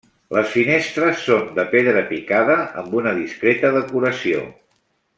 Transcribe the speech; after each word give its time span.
Les 0.35 0.53
finestres 0.53 1.19
són 1.25 1.43
de 1.59 1.65
pedra 1.75 2.03
picada 2.13 2.57
amb 2.85 2.99
una 3.03 3.15
discreta 3.23 3.73
decoració. 3.81 4.43